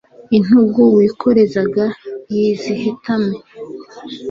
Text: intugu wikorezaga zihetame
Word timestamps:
intugu 0.37 0.81
wikorezaga 0.97 1.83
zihetame 2.31 3.35